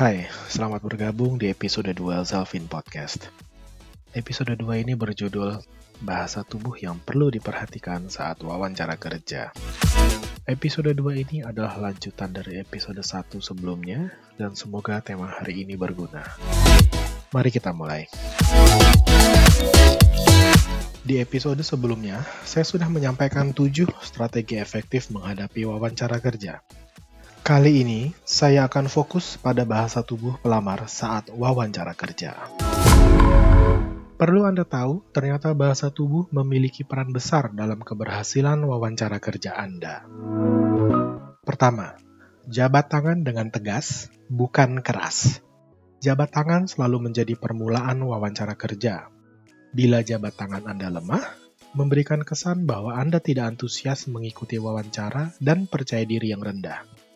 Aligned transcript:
Hai, 0.00 0.24
selamat 0.48 0.80
bergabung 0.80 1.36
di 1.36 1.52
episode 1.52 1.92
2 1.92 2.24
Zalvin 2.24 2.64
Podcast. 2.64 3.28
Episode 4.16 4.56
2 4.56 4.80
ini 4.80 4.96
berjudul 4.96 5.60
Bahasa 6.00 6.40
Tubuh 6.40 6.72
yang 6.80 6.96
Perlu 7.04 7.28
Diperhatikan 7.28 8.08
Saat 8.08 8.40
Wawancara 8.40 8.96
Kerja. 8.96 9.52
Episode 10.48 10.96
2 10.96 11.20
ini 11.20 11.44
adalah 11.44 11.76
lanjutan 11.76 12.32
dari 12.32 12.64
episode 12.64 12.96
1 12.96 13.44
sebelumnya, 13.44 14.08
dan 14.40 14.56
semoga 14.56 15.04
tema 15.04 15.28
hari 15.28 15.68
ini 15.68 15.76
berguna. 15.76 16.24
Mari 17.36 17.52
kita 17.52 17.76
mulai. 17.76 18.08
Di 21.04 21.20
episode 21.20 21.60
sebelumnya, 21.60 22.24
saya 22.48 22.64
sudah 22.64 22.88
menyampaikan 22.88 23.52
7 23.52 23.84
strategi 24.00 24.56
efektif 24.56 25.12
menghadapi 25.12 25.68
wawancara 25.68 26.24
kerja. 26.24 26.64
Kali 27.50 27.82
ini, 27.82 28.14
saya 28.22 28.70
akan 28.70 28.86
fokus 28.86 29.34
pada 29.34 29.66
bahasa 29.66 30.06
tubuh 30.06 30.38
pelamar 30.38 30.86
saat 30.86 31.34
wawancara 31.34 31.98
kerja. 31.98 32.38
Perlu 34.14 34.46
Anda 34.46 34.62
tahu, 34.62 35.02
ternyata 35.10 35.50
bahasa 35.50 35.90
tubuh 35.90 36.30
memiliki 36.30 36.86
peran 36.86 37.10
besar 37.10 37.50
dalam 37.50 37.82
keberhasilan 37.82 38.54
wawancara 38.62 39.18
kerja 39.18 39.58
Anda. 39.58 40.06
Pertama, 41.42 41.98
jabat 42.46 42.86
tangan 42.86 43.26
dengan 43.26 43.50
tegas, 43.50 44.14
bukan 44.30 44.78
keras. 44.78 45.42
Jabat 45.98 46.30
tangan 46.30 46.70
selalu 46.70 47.10
menjadi 47.10 47.34
permulaan 47.34 47.98
wawancara 48.06 48.54
kerja. 48.54 49.10
Bila 49.74 50.06
jabat 50.06 50.38
tangan 50.38 50.70
Anda 50.70 50.86
lemah, 50.86 51.26
memberikan 51.74 52.22
kesan 52.22 52.62
bahwa 52.62 52.94
Anda 52.94 53.18
tidak 53.18 53.58
antusias 53.58 54.06
mengikuti 54.06 54.54
wawancara 54.54 55.34
dan 55.42 55.66
percaya 55.66 56.06
diri 56.06 56.30
yang 56.30 56.46
rendah. 56.46 57.09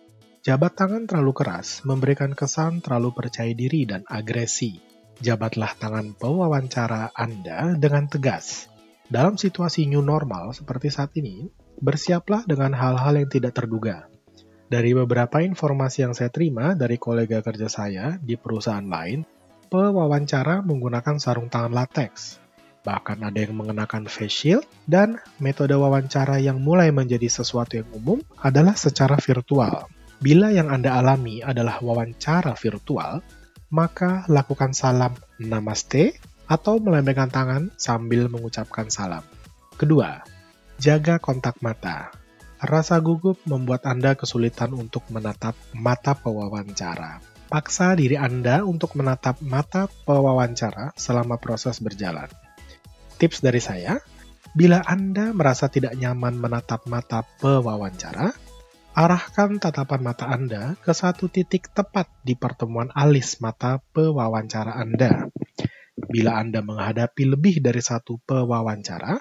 Jabat 0.44 0.76
tangan 0.76 1.08
terlalu 1.08 1.32
keras 1.32 1.80
memberikan 1.88 2.36
kesan 2.36 2.84
terlalu 2.84 3.16
percaya 3.16 3.56
diri 3.56 3.88
dan 3.88 4.04
agresi. 4.04 4.76
Jabatlah 5.16 5.72
tangan 5.72 6.12
pewawancara 6.12 7.16
Anda 7.16 7.72
dengan 7.80 8.12
tegas. 8.12 8.68
Dalam 9.08 9.40
situasi 9.40 9.88
new 9.88 10.04
normal 10.04 10.52
seperti 10.52 10.92
saat 10.92 11.16
ini, 11.16 11.48
bersiaplah 11.80 12.44
dengan 12.44 12.76
hal-hal 12.76 13.24
yang 13.24 13.32
tidak 13.32 13.56
terduga. 13.56 14.04
Dari 14.68 14.92
beberapa 14.92 15.40
informasi 15.40 16.04
yang 16.04 16.12
saya 16.12 16.28
terima 16.28 16.76
dari 16.76 17.00
kolega 17.00 17.40
kerja 17.40 17.72
saya 17.72 18.20
di 18.20 18.36
perusahaan 18.36 18.84
lain, 18.84 19.24
pewawancara 19.72 20.60
menggunakan 20.60 21.16
sarung 21.16 21.48
tangan 21.48 21.72
latex. 21.72 22.36
Bahkan 22.84 23.24
ada 23.24 23.38
yang 23.40 23.56
mengenakan 23.56 24.12
face 24.12 24.44
shield, 24.44 24.68
dan 24.84 25.16
metode 25.40 25.72
wawancara 25.72 26.36
yang 26.36 26.60
mulai 26.60 26.92
menjadi 26.92 27.32
sesuatu 27.32 27.80
yang 27.80 27.88
umum 27.96 28.20
adalah 28.44 28.76
secara 28.76 29.16
virtual. 29.16 29.88
Bila 30.24 30.48
yang 30.48 30.72
Anda 30.72 30.96
alami 30.96 31.44
adalah 31.44 31.84
wawancara 31.84 32.56
virtual, 32.56 33.20
maka 33.68 34.24
lakukan 34.32 34.72
salam 34.72 35.12
namaste 35.36 36.16
atau 36.48 36.80
melambaikan 36.80 37.28
tangan 37.28 37.68
sambil 37.76 38.32
mengucapkan 38.32 38.88
salam. 38.88 39.20
Kedua, 39.76 40.24
jaga 40.80 41.20
kontak 41.20 41.60
mata. 41.60 42.08
Rasa 42.56 43.04
gugup 43.04 43.36
membuat 43.44 43.84
Anda 43.84 44.16
kesulitan 44.16 44.72
untuk 44.72 45.04
menatap 45.12 45.52
mata 45.76 46.16
pewawancara. 46.16 47.20
Paksa 47.52 47.92
diri 47.92 48.16
Anda 48.16 48.64
untuk 48.64 48.96
menatap 48.96 49.44
mata 49.44 49.92
pewawancara 50.08 50.96
selama 50.96 51.36
proses 51.36 51.84
berjalan. 51.84 52.32
Tips 53.20 53.44
dari 53.44 53.60
saya, 53.60 54.00
bila 54.56 54.80
Anda 54.88 55.36
merasa 55.36 55.68
tidak 55.68 56.00
nyaman 56.00 56.40
menatap 56.40 56.88
mata 56.88 57.20
pewawancara, 57.44 58.32
Arahkan 58.94 59.58
tatapan 59.58 60.06
mata 60.06 60.30
Anda 60.30 60.78
ke 60.78 60.94
satu 60.94 61.26
titik 61.26 61.74
tepat 61.74 62.06
di 62.22 62.38
pertemuan 62.38 62.94
alis 62.94 63.42
mata 63.42 63.82
pewawancara 63.90 64.70
Anda. 64.70 65.34
Bila 65.98 66.38
Anda 66.38 66.62
menghadapi 66.62 67.26
lebih 67.26 67.58
dari 67.58 67.82
satu 67.82 68.22
pewawancara, 68.22 69.18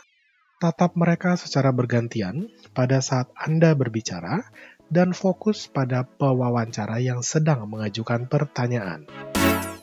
tatap 0.62 0.94
mereka 0.94 1.34
secara 1.42 1.74
bergantian 1.74 2.54
pada 2.78 3.02
saat 3.02 3.34
Anda 3.34 3.74
berbicara 3.74 4.46
dan 4.94 5.10
fokus 5.18 5.66
pada 5.66 6.06
pewawancara 6.06 7.02
yang 7.02 7.26
sedang 7.26 7.66
mengajukan 7.66 8.30
pertanyaan. 8.30 9.10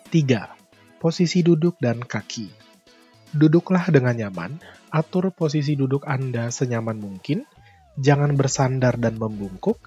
3. 0.07 1.03
Posisi 1.03 1.43
duduk 1.43 1.83
dan 1.83 1.99
kaki. 1.99 2.47
Duduklah 3.35 3.91
dengan 3.91 4.15
nyaman, 4.15 4.63
atur 4.95 5.35
posisi 5.35 5.75
duduk 5.75 6.07
Anda 6.07 6.55
senyaman 6.55 7.03
mungkin, 7.03 7.43
jangan 8.01 8.35
bersandar 8.35 8.97
dan 8.97 9.21
membungkuk. 9.21 9.79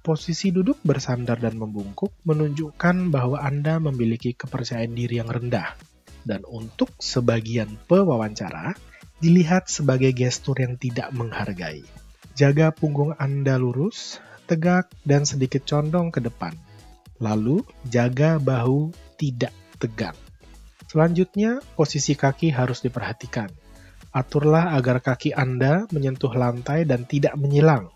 Posisi 0.00 0.48
duduk 0.48 0.80
bersandar 0.80 1.36
dan 1.36 1.60
membungkuk 1.60 2.16
menunjukkan 2.24 3.12
bahwa 3.12 3.44
Anda 3.44 3.76
memiliki 3.76 4.32
kepercayaan 4.32 4.96
diri 4.96 5.20
yang 5.20 5.28
rendah. 5.28 5.76
Dan 6.24 6.48
untuk 6.48 6.96
sebagian 6.96 7.76
pewawancara, 7.84 8.72
dilihat 9.20 9.68
sebagai 9.68 10.16
gestur 10.16 10.56
yang 10.64 10.80
tidak 10.80 11.12
menghargai. 11.12 11.84
Jaga 12.32 12.72
punggung 12.72 13.12
Anda 13.20 13.60
lurus, 13.60 14.22
tegak, 14.48 14.88
dan 15.04 15.28
sedikit 15.28 15.68
condong 15.68 16.08
ke 16.08 16.24
depan. 16.24 16.56
Lalu, 17.20 17.66
jaga 17.84 18.40
bahu 18.40 18.94
tidak 19.20 19.52
tegang. 19.76 20.16
Selanjutnya, 20.88 21.60
posisi 21.76 22.16
kaki 22.16 22.48
harus 22.48 22.80
diperhatikan 22.80 23.52
Aturlah 24.08 24.72
agar 24.72 25.04
kaki 25.04 25.36
Anda 25.36 25.84
menyentuh 25.92 26.32
lantai 26.32 26.88
dan 26.88 27.04
tidak 27.04 27.36
menyilang. 27.36 27.92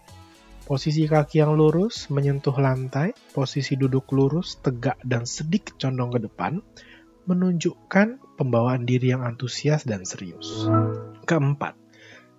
Posisi 0.62 1.09
kaki 1.09 1.41
yang 1.41 1.56
lurus 1.56 2.12
menyentuh 2.12 2.55
lantai, 2.55 3.17
posisi 3.33 3.75
duduk 3.75 4.12
lurus, 4.12 4.61
tegak, 4.61 5.00
dan 5.03 5.25
sedikit 5.25 5.75
condong 5.81 6.12
ke 6.15 6.21
depan, 6.23 6.61
menunjukkan 7.25 8.39
pembawaan 8.39 8.84
diri 8.84 9.17
yang 9.17 9.25
antusias 9.25 9.89
dan 9.89 10.05
serius. 10.05 10.69
Keempat, 11.25 11.75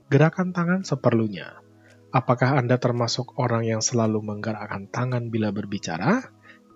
gerakan 0.08 0.54
tangan 0.54 0.82
seperlunya. 0.86 1.60
Apakah 2.14 2.62
Anda 2.62 2.78
termasuk 2.78 3.42
orang 3.42 3.66
yang 3.66 3.82
selalu 3.82 4.22
menggerakkan 4.22 4.86
tangan 4.86 5.34
bila 5.34 5.50
berbicara? 5.50 6.22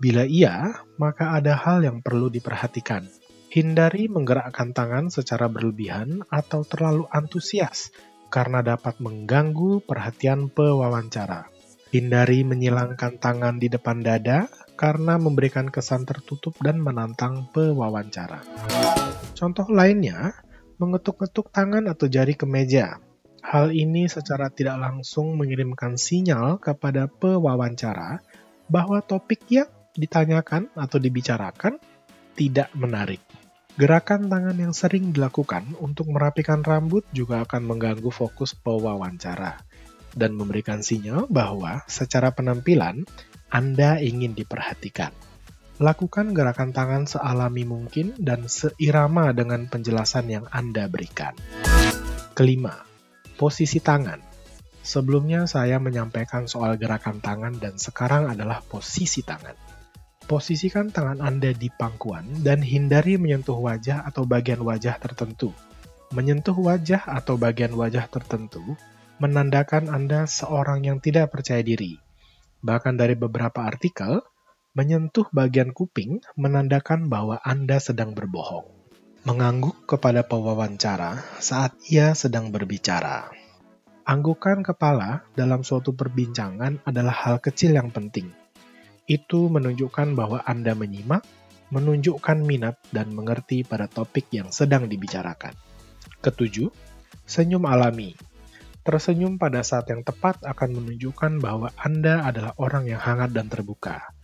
Bila 0.01 0.25
iya, 0.25 0.81
maka 0.97 1.37
ada 1.37 1.53
hal 1.53 1.85
yang 1.85 2.01
perlu 2.01 2.33
diperhatikan. 2.33 3.05
Hindari 3.47 4.11
menggerakkan 4.11 4.75
tangan 4.75 5.07
secara 5.07 5.47
berlebihan 5.47 6.19
atau 6.27 6.67
terlalu 6.67 7.07
antusias 7.15 7.95
karena 8.27 8.59
dapat 8.59 8.99
mengganggu 8.99 9.87
perhatian 9.87 10.51
pewawancara. 10.51 11.47
Hindari 11.87 12.43
menyilangkan 12.43 13.15
tangan 13.23 13.55
di 13.55 13.71
depan 13.71 14.03
dada 14.03 14.51
karena 14.75 15.15
memberikan 15.15 15.71
kesan 15.71 16.03
tertutup 16.03 16.59
dan 16.59 16.83
menantang 16.83 17.47
pewawancara. 17.55 18.43
Contoh 19.31 19.71
lainnya, 19.71 20.35
mengetuk-ketuk 20.75 21.47
tangan 21.55 21.87
atau 21.87 22.11
jari 22.11 22.35
ke 22.35 22.43
meja. 22.43 22.99
Hal 23.39 23.71
ini 23.71 24.11
secara 24.11 24.51
tidak 24.51 24.75
langsung 24.75 25.39
mengirimkan 25.39 25.95
sinyal 25.95 26.59
kepada 26.59 27.07
pewawancara 27.07 28.19
bahwa 28.67 28.99
topik 28.99 29.47
yang 29.47 29.71
ditanyakan 29.95 30.67
atau 30.75 30.99
dibicarakan 30.99 31.79
tidak 32.37 32.69
menarik. 32.77 33.19
Gerakan 33.77 34.29
tangan 34.29 34.57
yang 34.57 34.73
sering 34.73 35.13
dilakukan 35.13 35.73
untuk 35.81 36.09
merapikan 36.09 36.61
rambut 36.61 37.05
juga 37.13 37.45
akan 37.45 37.61
mengganggu 37.65 38.09
fokus 38.09 38.53
pewawancara 38.53 39.61
dan 40.17 40.33
memberikan 40.33 40.81
sinyal 40.81 41.29
bahwa 41.29 41.85
secara 41.85 42.33
penampilan 42.33 43.05
Anda 43.53 44.01
ingin 44.01 44.33
diperhatikan. 44.33 45.13
Lakukan 45.77 46.33
gerakan 46.33 46.73
tangan 46.73 47.05
sealami 47.05 47.69
mungkin 47.69 48.17
dan 48.17 48.49
seirama 48.49 49.29
dengan 49.37 49.69
penjelasan 49.69 50.25
yang 50.25 50.45
Anda 50.49 50.89
berikan. 50.89 51.37
Kelima, 52.33 52.81
posisi 53.37 53.77
tangan. 53.77 54.17
Sebelumnya 54.81 55.45
saya 55.45 55.77
menyampaikan 55.77 56.49
soal 56.49 56.81
gerakan 56.81 57.21
tangan 57.21 57.61
dan 57.61 57.77
sekarang 57.77 58.25
adalah 58.25 58.65
posisi 58.65 59.21
tangan. 59.21 59.66
Posisikan 60.27 60.91
tangan 60.91 61.23
Anda 61.23 61.55
di 61.55 61.71
pangkuan 61.71 62.43
dan 62.43 62.59
hindari 62.59 63.15
menyentuh 63.15 63.55
wajah 63.55 64.03
atau 64.03 64.27
bagian 64.27 64.59
wajah 64.59 64.99
tertentu. 64.99 65.55
Menyentuh 66.11 66.51
wajah 66.51 66.99
atau 66.99 67.39
bagian 67.39 67.71
wajah 67.71 68.11
tertentu 68.11 68.75
menandakan 69.23 69.87
Anda 69.87 70.27
seorang 70.27 70.83
yang 70.83 70.99
tidak 70.99 71.31
percaya 71.31 71.63
diri. 71.63 71.95
Bahkan 72.59 72.99
dari 72.99 73.15
beberapa 73.15 73.63
artikel, 73.63 74.19
menyentuh 74.75 75.31
bagian 75.31 75.71
kuping 75.71 76.19
menandakan 76.35 77.07
bahwa 77.07 77.39
Anda 77.39 77.79
sedang 77.79 78.11
berbohong. 78.11 78.67
Mengangguk 79.23 79.87
kepada 79.87 80.27
pewawancara 80.27 81.23
saat 81.39 81.71
ia 81.87 82.11
sedang 82.19 82.51
berbicara. 82.51 83.31
Anggukan 84.03 84.59
kepala 84.59 85.23
dalam 85.39 85.63
suatu 85.63 85.95
perbincangan 85.95 86.83
adalah 86.83 87.15
hal 87.15 87.39
kecil 87.39 87.79
yang 87.79 87.95
penting 87.95 88.27
itu 89.07 89.47
menunjukkan 89.47 90.13
bahwa 90.13 90.43
Anda 90.43 90.75
menyimak, 90.75 91.23
menunjukkan 91.71 92.43
minat, 92.43 92.75
dan 92.91 93.15
mengerti 93.15 93.63
pada 93.63 93.87
topik 93.87 94.27
yang 94.35 94.51
sedang 94.51 94.91
dibicarakan. 94.91 95.55
Ketujuh, 96.19 96.67
senyum 97.23 97.63
alami. 97.63 98.13
Tersenyum 98.83 99.35
pada 99.35 99.63
saat 99.67 99.91
yang 99.91 100.03
tepat 100.03 100.43
akan 100.47 100.79
menunjukkan 100.79 101.43
bahwa 101.43 101.71
Anda 101.75 102.23
adalah 102.23 102.55
orang 102.55 102.87
yang 102.87 102.99
hangat 103.03 103.35
dan 103.35 103.51
terbuka. 103.51 104.15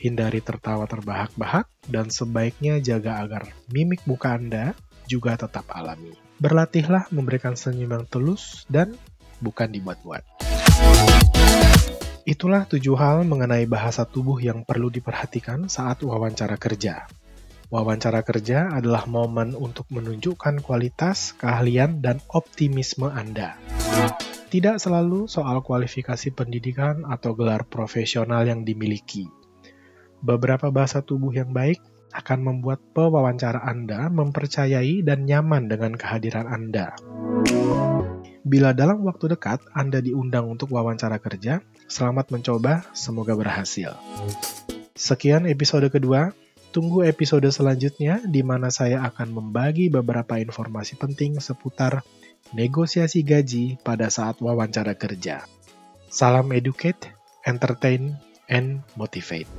hindari 0.00 0.40
tertawa 0.40 0.88
terbahak-bahak, 0.88 1.68
dan 1.92 2.08
sebaiknya 2.08 2.80
jaga 2.80 3.20
agar 3.20 3.52
mimik 3.68 4.00
muka 4.08 4.32
Anda 4.32 4.72
juga 5.04 5.36
tetap 5.36 5.68
alami. 5.68 6.16
Berlatihlah 6.40 7.12
memberikan 7.12 7.52
senyum 7.52 7.92
yang 7.92 8.04
tulus 8.08 8.64
dan 8.72 8.96
bukan 9.44 9.68
dibuat-buat. 9.68 10.49
Itulah 12.40 12.64
tujuh 12.64 12.96
hal 12.96 13.28
mengenai 13.28 13.68
bahasa 13.68 14.08
tubuh 14.08 14.40
yang 14.40 14.64
perlu 14.64 14.88
diperhatikan 14.88 15.68
saat 15.68 16.00
wawancara 16.00 16.56
kerja. 16.56 17.04
Wawancara 17.68 18.24
kerja 18.24 18.72
adalah 18.72 19.04
momen 19.04 19.52
untuk 19.52 19.84
menunjukkan 19.92 20.64
kualitas, 20.64 21.36
keahlian, 21.36 22.00
dan 22.00 22.16
optimisme 22.32 23.12
Anda. 23.12 23.60
Tidak 24.48 24.80
selalu 24.80 25.28
soal 25.28 25.60
kualifikasi 25.60 26.32
pendidikan 26.32 27.04
atau 27.04 27.36
gelar 27.36 27.68
profesional 27.68 28.48
yang 28.48 28.64
dimiliki. 28.64 29.28
Beberapa 30.24 30.72
bahasa 30.72 31.04
tubuh 31.04 31.36
yang 31.36 31.52
baik 31.52 31.84
akan 32.16 32.40
membuat 32.40 32.80
pewawancara 32.96 33.68
Anda 33.68 34.08
mempercayai 34.08 35.04
dan 35.04 35.28
nyaman 35.28 35.68
dengan 35.68 35.92
kehadiran 35.92 36.48
Anda. 36.48 36.96
Bila 38.40 38.72
dalam 38.72 39.04
waktu 39.04 39.36
dekat 39.36 39.60
Anda 39.76 40.00
diundang 40.00 40.48
untuk 40.48 40.72
wawancara 40.72 41.20
kerja, 41.20 41.60
selamat 41.92 42.32
mencoba, 42.32 42.88
semoga 42.96 43.36
berhasil. 43.36 43.92
Sekian 44.96 45.44
episode 45.44 45.92
kedua. 45.92 46.32
Tunggu 46.70 47.02
episode 47.02 47.50
selanjutnya 47.50 48.22
di 48.22 48.46
mana 48.46 48.70
saya 48.70 49.02
akan 49.02 49.34
membagi 49.34 49.90
beberapa 49.90 50.38
informasi 50.38 50.94
penting 50.94 51.42
seputar 51.42 52.06
negosiasi 52.54 53.26
gaji 53.26 53.74
pada 53.82 54.06
saat 54.06 54.38
wawancara 54.38 54.94
kerja. 54.94 55.42
Salam 56.06 56.54
educate, 56.54 57.10
entertain, 57.42 58.14
and 58.46 58.86
motivate. 58.94 59.50